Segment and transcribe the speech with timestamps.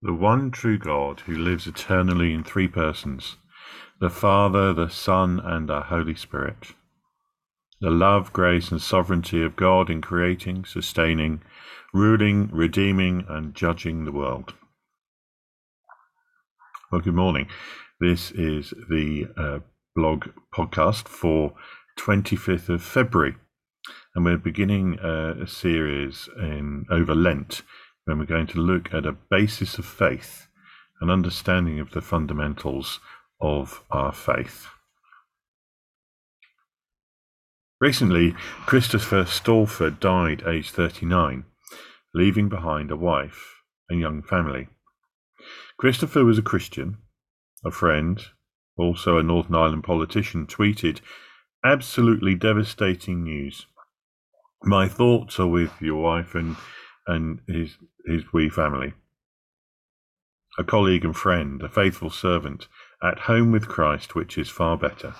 [0.00, 3.36] the one true God who lives eternally in three persons,
[4.00, 6.72] the Father, the Son, and the Holy Spirit.
[7.80, 11.42] The love, grace, and sovereignty of God in creating, sustaining,
[11.92, 14.54] ruling, redeeming, and judging the world.
[16.92, 17.48] Well, good morning.
[18.00, 19.58] This is the uh,
[19.96, 21.54] blog podcast for
[21.98, 23.36] 25th of February,
[24.14, 27.62] and we're beginning uh, a series in over Lent
[28.08, 30.48] then we're going to look at a basis of faith,
[31.02, 33.00] an understanding of the fundamentals
[33.38, 34.66] of our faith.
[37.82, 38.32] Recently,
[38.64, 41.44] Christopher Stalford died aged 39,
[42.14, 43.56] leaving behind a wife
[43.90, 44.68] and young family.
[45.76, 46.96] Christopher was a Christian,
[47.62, 48.24] a friend,
[48.78, 51.00] also a Northern Ireland politician, tweeted
[51.62, 53.66] absolutely devastating news.
[54.64, 56.56] My thoughts are with your wife and
[57.08, 57.76] and his
[58.08, 58.94] his wee family.
[60.58, 62.66] A colleague and friend, a faithful servant,
[63.02, 65.14] at home with Christ, which is far better.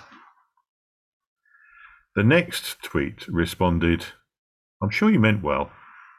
[2.17, 4.07] The next tweet responded,
[4.83, 5.71] I'm sure you meant well,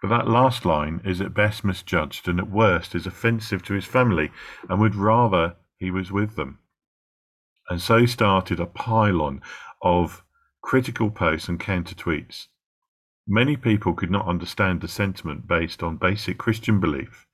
[0.01, 3.85] but that last line is at best misjudged and at worst is offensive to his
[3.85, 4.31] family
[4.69, 6.59] and would rather he was with them.
[7.69, 9.41] And so started a pylon
[9.81, 10.23] of
[10.61, 12.47] critical posts and counter tweets.
[13.31, 17.27] Many people could not understand the sentiment based on basic Christian belief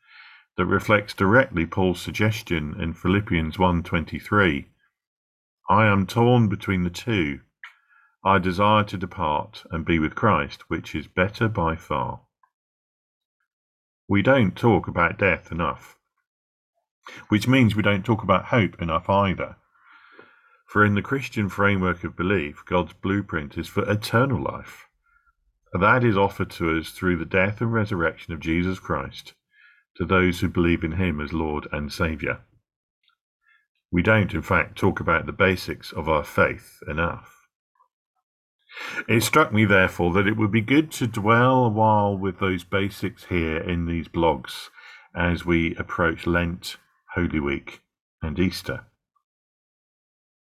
[0.57, 4.67] that reflects directly Paul's suggestion in Philippians 1:23,
[5.69, 7.39] I am torn between the two.
[8.25, 12.19] I desire to depart and be with Christ, which is better by far.
[14.05, 15.97] We don't talk about death enough,
[17.29, 19.55] which means we don't talk about hope enough either.
[20.67, 24.84] For in the Christian framework of belief, God's blueprint is for eternal life.
[25.79, 29.33] That is offered to us through the death and resurrection of Jesus Christ
[29.97, 32.39] to those who believe in him as Lord and Saviour.
[33.91, 37.47] We don't, in fact, talk about the basics of our faith enough.
[39.07, 42.63] It struck me, therefore, that it would be good to dwell a while with those
[42.63, 44.69] basics here in these blogs
[45.15, 46.77] as we approach Lent,
[47.13, 47.81] Holy Week,
[48.21, 48.85] and Easter.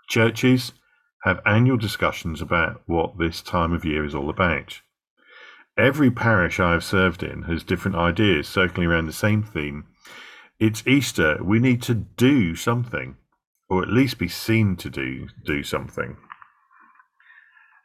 [0.09, 0.73] Churches
[1.23, 4.81] have annual discussions about what this time of year is all about.
[5.77, 9.85] Every parish I have served in has different ideas circling around the same theme.
[10.57, 11.37] It's Easter.
[11.43, 13.17] We need to do something,
[13.67, 16.15] or at least be seen to do do something.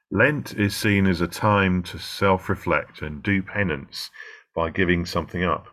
[0.09, 4.11] Lent is seen as a time to self-reflect and do penance
[4.55, 5.67] by giving something up.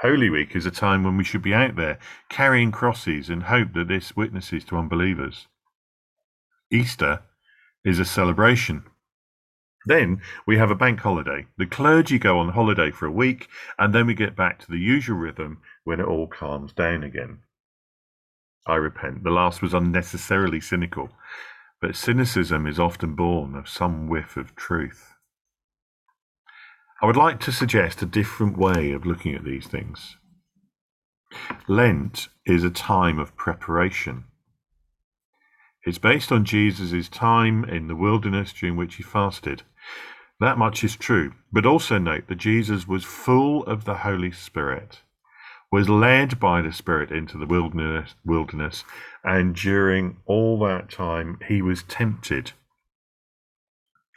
[0.00, 1.98] Holy Week is a time when we should be out there
[2.28, 5.48] carrying crosses and hope that this witnesses to unbelievers.
[6.70, 7.22] Easter
[7.84, 8.84] is a celebration
[9.86, 11.46] then we have a bank holiday.
[11.58, 13.48] The clergy go on holiday for a week,
[13.78, 17.40] and then we get back to the usual rhythm when it all calms down again.
[18.66, 19.24] I repent.
[19.24, 21.10] The last was unnecessarily cynical,
[21.80, 25.14] but cynicism is often born of some whiff of truth.
[27.02, 30.16] I would like to suggest a different way of looking at these things.
[31.66, 34.24] Lent is a time of preparation.
[35.84, 39.64] It's based on Jesus' time in the wilderness during which he fasted.
[40.40, 41.34] That much is true.
[41.52, 45.02] But also note that Jesus was full of the Holy Spirit,
[45.70, 48.84] was led by the Spirit into the wilderness, wilderness,
[49.22, 52.52] and during all that time he was tempted.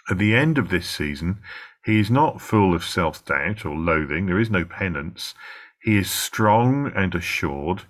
[0.09, 1.41] At the end of this season,
[1.85, 4.25] he is not full of self doubt or loathing.
[4.25, 5.35] There is no penance.
[5.83, 7.83] He is strong and assured,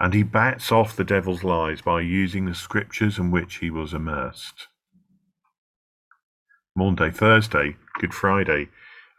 [0.00, 3.92] and he bats off the devil's lies by using the scriptures in which he was
[3.92, 4.68] immersed.
[6.76, 8.68] Maundy Thursday, Good Friday,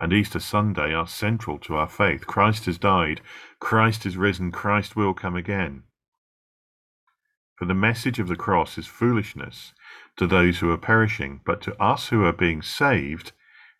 [0.01, 2.27] and Easter Sunday are central to our faith.
[2.27, 3.21] Christ has died,
[3.61, 5.83] Christ is risen, Christ will come again.
[7.57, 9.71] For the message of the cross is foolishness
[10.17, 13.31] to those who are perishing, but to us who are being saved,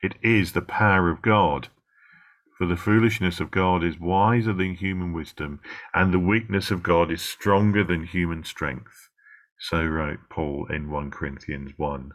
[0.02, 1.68] it is the power of God.
[2.58, 5.60] For the foolishness of God is wiser than human wisdom,
[5.94, 9.10] and the weakness of God is stronger than human strength.
[9.60, 12.14] So wrote Paul in 1 Corinthians 1.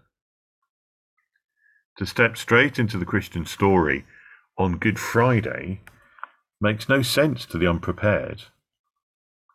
[2.00, 4.06] To step straight into the Christian story
[4.56, 5.82] on Good Friday
[6.58, 8.44] makes no sense to the unprepared.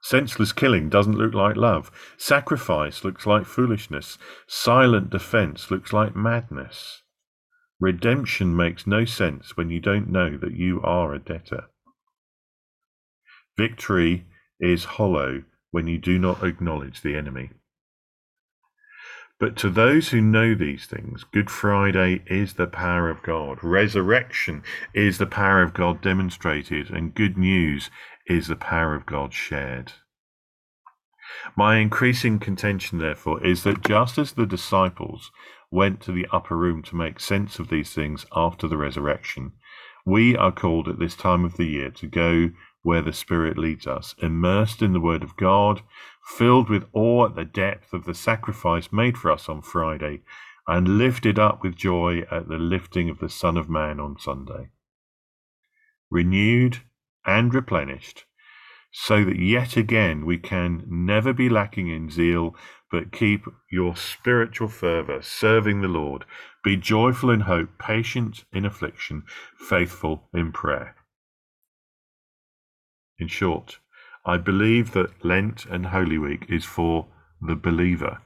[0.03, 1.89] Senseless killing doesn't look like love.
[2.17, 4.19] Sacrifice looks like foolishness.
[4.45, 7.01] Silent defense looks like madness.
[7.79, 11.63] Redemption makes no sense when you don't know that you are a debtor.
[13.57, 14.27] Victory
[14.59, 17.49] is hollow when you do not acknowledge the enemy.
[19.37, 23.61] But to those who know these things, Good Friday is the power of God.
[23.61, 27.89] Resurrection is the power of God demonstrated, and good news
[28.27, 29.91] is the power of God shared.
[31.57, 35.31] My increasing contention, therefore, is that just as the disciples
[35.69, 39.51] went to the upper room to make sense of these things after the resurrection,
[40.05, 42.51] we are called at this time of the year to go
[42.83, 45.81] where the Spirit leads us, immersed in the Word of God,
[46.25, 50.21] filled with awe at the depth of the sacrifice made for us on Friday,
[50.67, 54.69] and lifted up with joy at the lifting of the Son of Man on Sunday.
[56.09, 56.79] Renewed
[57.25, 58.25] and replenished,
[58.91, 62.55] so that yet again we can never be lacking in zeal,
[62.91, 66.25] but keep your spiritual fervour, serving the Lord.
[66.63, 69.23] Be joyful in hope, patient in affliction,
[69.59, 70.95] faithful in prayer.
[73.19, 73.79] In short,
[74.25, 77.07] I believe that Lent and Holy Week is for
[77.39, 78.21] the believer,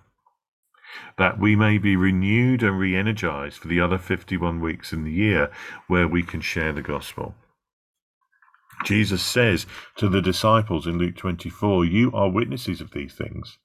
[1.17, 5.11] that we may be renewed and re energized for the other 51 weeks in the
[5.11, 5.51] year
[5.87, 7.35] where we can share the gospel.
[8.85, 9.65] Jesus says
[9.97, 13.57] to the disciples in Luke 24, You are witnesses of these things.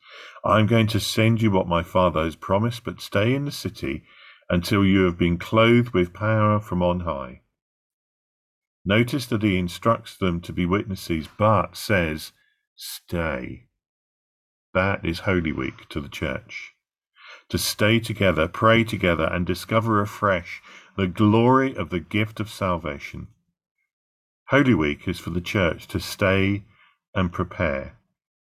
[0.45, 3.53] I am going to send you what my Father has promised, but stay in the
[3.53, 4.03] city
[4.51, 7.43] until you have been clothed with power from on high.
[8.85, 12.33] Notice that he instructs them to be witnesses, but says,
[12.77, 13.69] stay.
[14.75, 16.75] That is Holy Week to the church.
[17.49, 20.61] To stay together, pray together, and discover afresh
[20.97, 23.29] the glory of the gift of salvation.
[24.49, 26.65] Holy Week is for the church to stay
[27.15, 27.97] and prepare,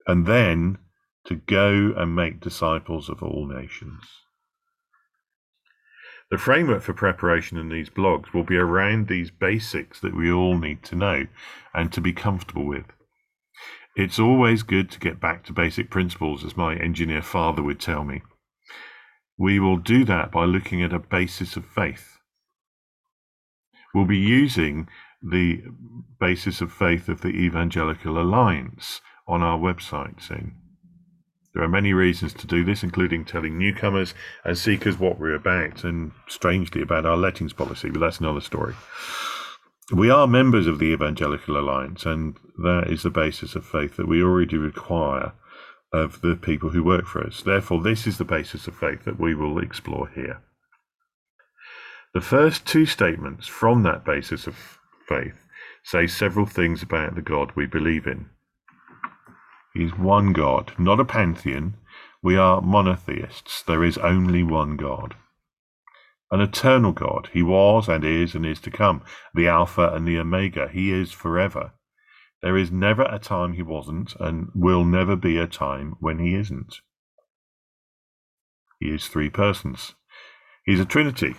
[0.06, 0.78] and then
[1.26, 4.02] to go and make disciples of all nations.
[6.31, 10.58] The framework for preparation in these blogs will be around these basics that we all
[10.58, 11.26] need to know
[11.73, 12.87] and to be comfortable with.
[13.94, 18.05] It's always good to get back to basic principles, as my engineer father would tell
[18.05, 18.23] me.
[19.38, 22.19] We will do that by looking at a basis of faith.
[23.94, 24.88] We'll be using
[25.23, 25.62] the
[26.20, 30.56] basis of faith of the Evangelical Alliance on our website soon.
[31.56, 34.12] There are many reasons to do this, including telling newcomers
[34.44, 38.75] and seekers what we're about, and strangely about our lettings policy, but that's another story.
[39.91, 44.06] We are members of the Evangelical Alliance, and that is the basis of faith that
[44.06, 45.32] we already require
[45.94, 47.41] of the people who work for us.
[47.41, 50.43] Therefore, this is the basis of faith that we will explore here.
[52.12, 54.79] The first two statements from that basis of
[55.09, 55.47] faith
[55.82, 58.29] say several things about the God we believe in
[59.82, 61.75] is one God, not a pantheon.
[62.23, 63.62] We are monotheists.
[63.62, 65.17] There is only one God.
[66.31, 67.28] An eternal God.
[67.32, 69.02] He was and is and is to come.
[69.34, 70.69] The Alpha and the Omega.
[70.69, 71.73] He is forever.
[72.43, 76.34] There is never a time he wasn't and will never be a time when he
[76.34, 76.81] isn't.
[78.78, 79.94] He is three persons.
[80.64, 81.37] He's a trinity,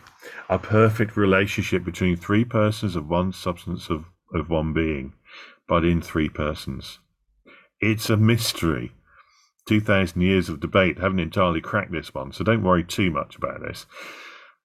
[0.50, 5.14] a perfect relationship between three persons of one substance of, of one being,
[5.68, 7.00] but in three persons.
[7.80, 8.92] It's a mystery.
[9.68, 13.62] 2,000 years of debate haven't entirely cracked this one, so don't worry too much about
[13.62, 13.86] this.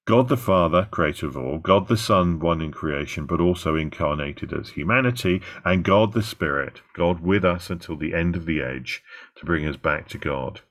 [0.04, 4.52] God the Father, creator of all, God the Son, one in creation, but also incarnated
[4.52, 9.02] as humanity, and God the Spirit, God with us until the end of the age
[9.36, 10.62] to bring us back to God.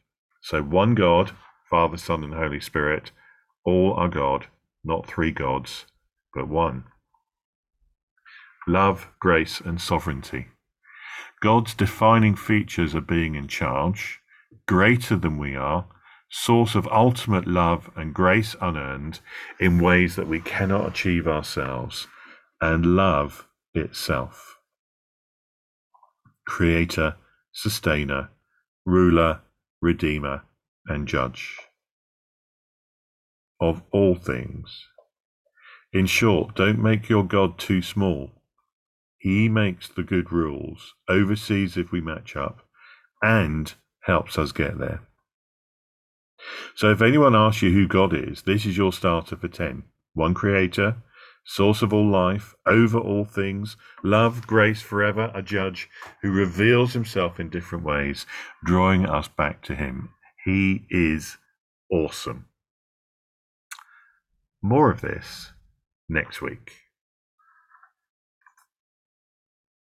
[0.41, 1.31] So one God,
[1.69, 3.11] Father, Son, and Holy Spirit,
[3.63, 4.47] all are God,
[4.83, 5.85] not three gods,
[6.33, 6.85] but one.
[8.67, 10.47] Love, grace, and sovereignty.
[11.41, 14.19] God's defining features are being in charge,
[14.67, 15.87] greater than we are,
[16.29, 19.19] source of ultimate love and grace unearned
[19.59, 22.07] in ways that we cannot achieve ourselves,
[22.61, 24.59] and love itself.
[26.45, 27.15] Creator,
[27.51, 28.29] sustainer,
[28.85, 29.41] ruler,
[29.81, 30.43] redeemer,
[30.87, 31.57] and judge
[33.59, 34.85] of all things.
[35.91, 38.40] In short, don't make your God too small
[39.21, 42.65] he makes the good rules, oversees if we match up,
[43.21, 43.75] and
[44.05, 45.01] helps us get there.
[46.75, 49.83] So if anyone asks you who God is, this is your starter for 10.
[50.15, 51.03] One creator,
[51.45, 55.87] source of all life, over all things, love, grace forever, a judge
[56.23, 58.25] who reveals himself in different ways,
[58.65, 60.09] drawing us back to him.
[60.43, 61.37] He is
[61.91, 62.47] awesome.
[64.63, 65.51] More of this
[66.09, 66.80] next week.